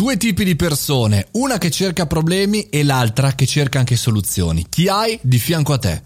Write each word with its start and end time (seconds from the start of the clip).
Due 0.00 0.16
tipi 0.16 0.44
di 0.44 0.56
persone, 0.56 1.26
una 1.32 1.58
che 1.58 1.70
cerca 1.70 2.06
problemi 2.06 2.70
e 2.70 2.84
l'altra 2.84 3.34
che 3.34 3.44
cerca 3.44 3.80
anche 3.80 3.96
soluzioni. 3.96 4.64
Chi 4.66 4.88
hai 4.88 5.18
di 5.20 5.38
fianco 5.38 5.74
a 5.74 5.78
te? 5.78 6.02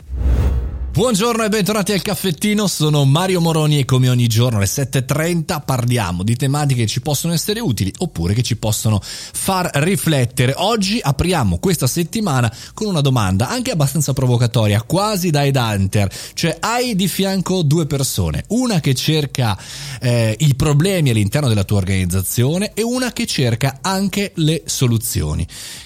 Buongiorno 0.95 1.43
e 1.43 1.49
bentornati 1.49 1.91
al 1.91 2.03
caffettino, 2.03 2.69
sono 2.69 3.05
Mario 3.05 3.41
Moroni 3.41 3.81
e 3.81 3.85
come 3.85 4.09
ogni 4.09 4.29
giorno 4.29 4.59
alle 4.59 4.67
7.30 4.67 5.61
parliamo 5.65 6.23
di 6.23 6.37
tematiche 6.37 6.83
che 6.83 6.87
ci 6.87 7.01
possono 7.01 7.33
essere 7.33 7.59
utili 7.59 7.93
oppure 7.99 8.33
che 8.33 8.45
ci 8.45 8.55
possono 8.57 9.01
far 9.03 9.71
riflettere. 9.83 10.55
Oggi 10.57 11.01
apriamo 11.03 11.59
questa 11.59 11.89
settimana 11.89 12.55
con 12.75 12.87
una 12.87 13.01
domanda 13.01 13.49
anche 13.49 13.73
abbastanza 13.73 14.13
provocatoria, 14.13 14.83
quasi 14.83 15.31
da 15.31 15.43
Hunter, 15.43 16.09
cioè 16.33 16.59
hai 16.61 16.95
di 16.95 17.09
fianco 17.09 17.63
due 17.63 17.87
persone, 17.87 18.45
una 18.51 18.79
che 18.79 18.95
cerca 18.95 19.59
eh, 20.01 20.37
i 20.39 20.55
problemi 20.55 21.11
all'interno 21.11 21.49
della 21.49 21.65
tua 21.65 21.79
organizzazione 21.79 22.71
e 22.73 22.85
una 22.85 23.13
che 23.13 23.27
cerca 23.27 23.79
anche 23.83 24.31
le 24.37 24.63
soluzioni. 24.65 25.45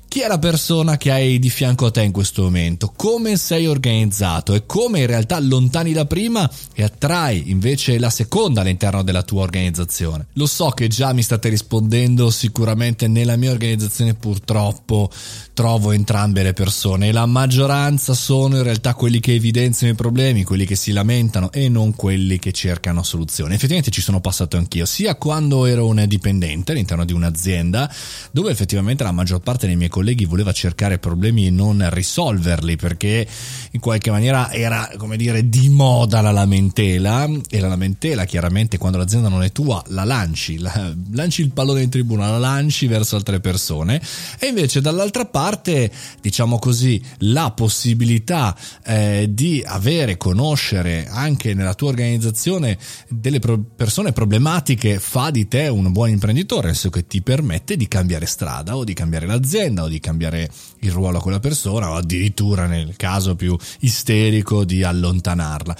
Chi 0.09 0.21
è 0.21 0.27
la 0.27 0.39
persona 0.39 0.97
che 0.97 1.12
hai 1.12 1.39
di 1.39 1.51
fianco 1.51 1.85
a 1.85 1.91
te 1.91 2.03
in 2.03 2.12
questo 2.12 2.45
momento? 2.45 2.95
Come 2.97 3.37
sei 3.37 3.66
organizzato 3.66 4.55
e 4.55 4.65
come 4.65 5.01
in 5.01 5.07
realtà 5.07 5.37
allontani 5.37 5.93
la 5.93 6.07
prima 6.07 6.51
e 6.73 6.83
attrai 6.83 7.51
invece 7.51 7.99
la 7.99 8.09
seconda 8.09 8.63
all'interno 8.63 9.02
della 9.02 9.23
tua 9.23 9.43
organizzazione? 9.43 10.29
Lo 10.33 10.47
so 10.47 10.71
che 10.71 10.89
già 10.89 11.13
mi 11.13 11.21
state 11.21 11.51
rispondendo, 11.51 12.30
sicuramente 12.30 13.07
nella 13.07 13.37
mia 13.37 13.51
organizzazione 13.51 14.15
purtroppo 14.15 15.11
trovo 15.52 15.93
entrambe 15.93 16.43
le 16.43 16.55
persone 16.55 17.09
e 17.09 17.13
la 17.13 17.27
maggioranza 17.27 18.15
sono 18.15 18.57
in 18.57 18.63
realtà 18.63 18.95
quelli 18.95 19.21
che 19.21 19.35
evidenziano 19.35 19.93
i 19.93 19.97
problemi, 19.97 20.43
quelli 20.43 20.65
che 20.65 20.77
si 20.77 20.93
lamentano 20.93 21.52
e 21.52 21.69
non 21.69 21.95
quelli 21.95 22.38
che 22.38 22.52
cercano 22.52 23.02
soluzioni. 23.02 23.52
Effettivamente 23.52 23.91
ci 23.91 24.01
sono 24.01 24.21
passato 24.23 24.57
anch'io, 24.57 24.87
sia 24.87 25.16
quando 25.16 25.66
ero 25.66 25.87
un 25.87 26.02
dipendente 26.09 26.73
all'interno 26.73 27.05
di 27.05 27.13
un'azienda 27.13 27.93
dove 28.30 28.51
effettivamente 28.51 29.02
la 29.02 29.13
maggior 29.13 29.41
parte 29.41 29.66
dei 29.66 29.77
miei 29.77 29.91
colleghi 29.98 30.27
voleva 30.27 30.52
cercare 30.52 30.98
problemi 30.98 31.48
e 31.48 31.51
non 31.51 31.84
risolverli 31.91 32.77
perché 32.77 33.27
in 33.73 33.80
qualche 33.80 34.13
maniera 34.13 34.52
era 34.52 34.88
come 34.96 35.16
dire 35.16 35.49
di 35.49 35.68
moda 35.71 36.21
la 36.21 36.30
lamentela 36.30 37.29
e 37.51 37.59
la 37.59 37.66
lamentela 37.66 38.24
chiaramente 38.24 38.79
quando 38.79 38.96
l'azienda 38.96 39.29
non 39.29 39.43
è 39.43 39.51
tua 39.51 39.82
la 39.88 40.04
lanci, 40.04 40.59
la, 40.59 40.95
lanci 41.10 41.43
il 41.43 41.51
pallone 41.51 41.82
in 41.82 41.91
tribuna, 41.91 42.30
la 42.30 42.38
lanci 42.38 42.87
verso 42.87 43.16
altre 43.16 43.41
persone 43.41 44.01
e 44.38 44.46
invece 44.46 44.80
dall'altra 44.80 45.24
parte 45.24 45.91
diciamo 46.21 46.60
così 46.60 47.02
la 47.19 47.51
possibilità 47.51 48.57
eh, 48.85 49.26
di 49.29 49.65
avere, 49.66 50.16
conoscere 50.16 51.09
anche 51.10 51.54
nella 51.54 51.74
tua 51.74 51.88
organizzazione 51.88 52.79
delle 53.09 53.41
pro- 53.41 53.60
persone 53.74 54.13
problematiche 54.13 55.01
fa 55.01 55.30
di 55.30 55.49
te 55.49 55.66
un 55.66 55.91
buon 55.91 56.10
imprenditore, 56.10 56.66
nel 56.66 56.76
senso 56.76 56.91
che 56.91 57.09
ti 57.09 57.21
permette 57.21 57.76
di 57.76 57.88
cambiare 57.88 58.26
strada 58.26 58.76
o 58.76 58.85
di 58.85 58.95
cambiare 58.95 59.26
l'azienda 59.26 59.87
di 59.89 60.01
cambiare 60.01 60.51
il 60.81 60.93
ruolo 60.93 61.19
a 61.19 61.21
quella 61.21 61.41
persona 61.41 61.91
o 61.91 61.95
addirittura 61.95 62.67
nel 62.67 62.95
caso 62.97 63.35
più 63.35 63.57
isterico 63.81 64.65
di 64.65 64.83
allontanarla. 64.83 65.77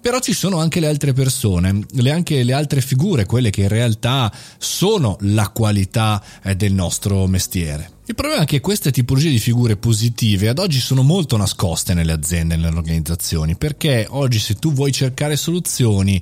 Però 0.00 0.18
ci 0.18 0.32
sono 0.32 0.58
anche 0.58 0.80
le 0.80 0.86
altre 0.88 1.12
persone, 1.12 1.84
le, 1.92 2.10
anche 2.10 2.42
le 2.42 2.52
altre 2.52 2.80
figure, 2.80 3.26
quelle 3.26 3.50
che 3.50 3.62
in 3.62 3.68
realtà 3.68 4.32
sono 4.58 5.16
la 5.20 5.48
qualità 5.48 6.22
eh, 6.42 6.56
del 6.56 6.72
nostro 6.72 7.26
mestiere. 7.26 7.98
Il 8.10 8.16
problema 8.16 8.42
è 8.42 8.44
che 8.44 8.58
queste 8.58 8.90
tipologie 8.90 9.30
di 9.30 9.38
figure 9.38 9.76
positive 9.76 10.48
ad 10.48 10.58
oggi 10.58 10.80
sono 10.80 11.02
molto 11.02 11.36
nascoste 11.36 11.94
nelle 11.94 12.10
aziende 12.10 12.56
nelle 12.56 12.76
organizzazioni, 12.76 13.54
perché 13.54 14.04
oggi 14.10 14.40
se 14.40 14.54
tu 14.54 14.72
vuoi 14.72 14.90
cercare 14.90 15.36
soluzioni 15.36 16.20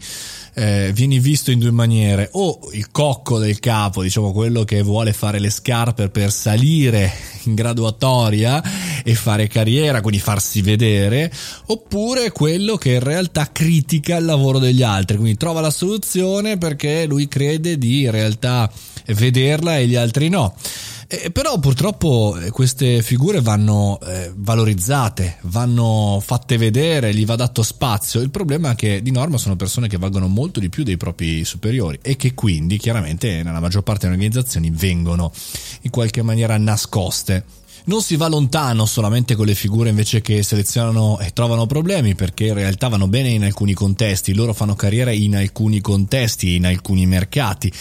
eh, 0.53 0.91
vieni 0.93 1.19
visto 1.19 1.51
in 1.51 1.59
due 1.59 1.71
maniere, 1.71 2.29
o 2.33 2.61
il 2.73 2.91
cocco 2.91 3.39
del 3.39 3.59
capo, 3.59 4.03
diciamo 4.03 4.33
quello 4.33 4.65
che 4.65 4.83
vuole 4.83 5.15
fare 5.15 5.39
le 5.39 5.49
scarpe 5.49 6.11
per 6.11 6.31
salire 6.31 7.11
in 7.45 7.55
graduatoria 7.55 8.63
e 9.03 9.15
fare 9.15 9.49
carriera, 9.49 10.03
quindi 10.03 10.21
farsi 10.21 10.61
vedere, 10.61 11.33
oppure 11.69 12.33
quello 12.33 12.77
che 12.77 12.93
in 12.93 13.01
realtà 13.01 13.51
critica 13.51 14.17
il 14.17 14.27
lavoro 14.27 14.59
degli 14.59 14.83
altri, 14.83 15.17
quindi 15.17 15.39
trova 15.39 15.63
la 15.63 15.71
soluzione 15.71 16.59
perché 16.59 17.07
lui 17.07 17.29
crede 17.29 17.79
di 17.79 18.03
in 18.03 18.11
realtà 18.11 18.71
vederla 19.07 19.79
e 19.79 19.87
gli 19.87 19.95
altri 19.95 20.29
no. 20.29 20.55
Eh, 21.11 21.31
però 21.31 21.59
purtroppo 21.59 22.37
eh, 22.39 22.51
queste 22.51 23.01
figure 23.01 23.41
vanno 23.41 23.99
eh, 24.01 24.31
valorizzate, 24.37 25.39
vanno 25.45 26.23
fatte 26.23 26.59
vedere, 26.59 27.15
gli 27.15 27.25
va 27.25 27.35
dato 27.35 27.63
spazio. 27.63 28.21
Il 28.21 28.29
problema 28.29 28.73
è 28.73 28.75
che 28.75 29.01
di 29.01 29.11
norma 29.11 29.39
sono 29.39 29.57
persone 29.57 29.89
che 29.89 29.97
valgono 29.97 30.29
molto 30.29 30.61
di 30.61 30.69
più 30.69 30.83
dei 30.83 30.99
propri 30.99 31.47
superiori 31.47 31.99
e 32.03 32.17
che 32.17 32.35
quindi 32.35 32.77
chiaramente 32.77 33.43
nella 33.43 33.59
maggior 33.59 33.85
parte 33.85 34.07
delle 34.07 34.19
organizzazioni 34.21 34.69
vengono 34.71 35.33
in 35.81 35.91
qualche 35.91 36.21
maniera 36.21 36.59
nascoste. 36.59 37.43
Non 37.85 38.03
si 38.03 38.17
va 38.17 38.29
lontano 38.29 38.85
solamente 38.85 39.35
con 39.35 39.47
le 39.47 39.55
figure 39.55 39.89
invece 39.89 40.21
che 40.21 40.43
selezionano 40.43 41.21
e 41.21 41.33
trovano 41.33 41.65
problemi 41.65 42.15
perché 42.17 42.49
in 42.49 42.55
realtà 42.55 42.89
vanno 42.89 43.09
bene 43.09 43.31
in 43.31 43.45
alcuni 43.45 43.73
contesti, 43.73 44.35
loro 44.35 44.53
fanno 44.53 44.75
carriera 44.75 45.11
in 45.11 45.37
alcuni 45.37 45.81
contesti, 45.81 46.57
in 46.57 46.67
alcuni 46.67 47.07
mercati, 47.07 47.73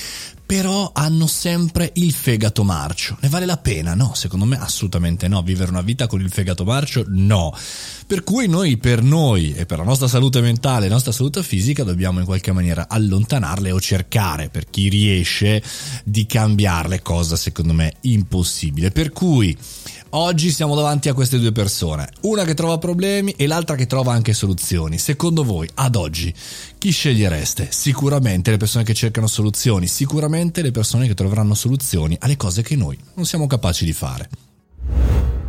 però 0.47 0.91
hanno 0.93 1.27
sempre 1.27 1.91
il 1.95 2.13
fegato 2.13 2.63
marcio. 2.63 3.17
Ne 3.19 3.27
vale 3.27 3.45
la 3.45 3.57
pena? 3.57 3.95
No, 3.95 4.13
secondo 4.13 4.45
me 4.45 4.57
assolutamente 4.57 5.27
no. 5.27 5.41
Vivere 5.43 5.69
una 5.69 5.81
vita 5.81 6.07
con 6.07 6.21
il 6.21 6.31
fegato 6.31 6.63
marcio? 6.63 7.03
No. 7.05 7.53
Per 8.07 8.23
cui 8.23 8.47
noi, 8.47 8.77
per 8.77 9.03
noi 9.03 9.53
e 9.53 9.65
per 9.65 9.79
la 9.79 9.83
nostra 9.83 10.07
salute 10.07 10.39
mentale 10.39 10.85
e 10.85 10.87
la 10.87 10.93
nostra 10.93 11.11
salute 11.11 11.43
fisica, 11.43 11.83
dobbiamo 11.83 12.19
in 12.19 12.25
qualche 12.25 12.53
maniera 12.53 12.87
allontanarle 12.87 13.71
o 13.71 13.81
cercare, 13.81 14.47
per 14.47 14.69
chi 14.69 14.87
riesce, 14.87 15.61
di 16.05 16.25
cambiarle, 16.25 17.01
cosa 17.01 17.35
secondo 17.35 17.73
me 17.73 17.95
impossibile. 18.01 18.91
Per 18.91 19.11
cui 19.11 19.55
Oggi 20.11 20.51
siamo 20.51 20.73
davanti 20.73 21.09
a 21.09 21.13
queste 21.13 21.37
due 21.37 21.51
persone, 21.51 22.07
una 22.21 22.45
che 22.45 22.53
trova 22.53 22.77
problemi 22.77 23.33
e 23.33 23.45
l'altra 23.45 23.75
che 23.75 23.87
trova 23.87 24.13
anche 24.13 24.31
soluzioni. 24.31 24.97
Secondo 24.97 25.43
voi, 25.43 25.69
ad 25.73 25.97
oggi, 25.97 26.33
chi 26.77 26.91
scegliereste? 26.91 27.67
Sicuramente 27.71 28.51
le 28.51 28.57
persone 28.57 28.85
che 28.85 28.93
cercano 28.93 29.27
soluzioni, 29.27 29.85
sicuramente 29.87 30.61
le 30.61 30.71
persone 30.71 31.07
che 31.07 31.13
troveranno 31.13 31.55
soluzioni 31.55 32.15
alle 32.21 32.37
cose 32.37 32.61
che 32.61 32.77
noi 32.77 32.97
non 33.15 33.25
siamo 33.25 33.47
capaci 33.47 33.83
di 33.83 33.93
fare. 33.93 34.29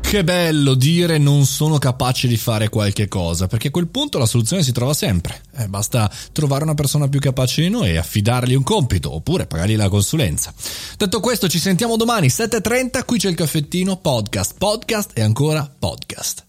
Che 0.08 0.24
bello 0.24 0.72
dire 0.72 1.18
non 1.18 1.44
sono 1.44 1.76
capace 1.76 2.28
di 2.28 2.38
fare 2.38 2.70
qualche 2.70 3.08
cosa, 3.08 3.46
perché 3.46 3.68
a 3.68 3.70
quel 3.70 3.88
punto 3.88 4.16
la 4.16 4.24
soluzione 4.24 4.62
si 4.62 4.72
trova 4.72 4.94
sempre. 4.94 5.42
Eh, 5.58 5.68
basta 5.68 6.10
trovare 6.32 6.64
una 6.64 6.72
persona 6.72 7.08
più 7.08 7.20
capace 7.20 7.60
di 7.60 7.68
noi 7.68 7.90
e 7.90 7.98
affidargli 7.98 8.54
un 8.54 8.62
compito, 8.62 9.14
oppure 9.14 9.46
pagargli 9.46 9.76
la 9.76 9.90
consulenza. 9.90 10.50
Detto 10.96 11.20
questo, 11.20 11.46
ci 11.46 11.58
sentiamo 11.58 11.96
domani 11.96 12.28
7.30, 12.28 13.04
qui 13.04 13.18
c'è 13.18 13.28
il 13.28 13.34
caffettino 13.34 13.98
podcast, 13.98 14.54
podcast 14.56 15.10
e 15.12 15.20
ancora 15.20 15.70
podcast. 15.78 16.47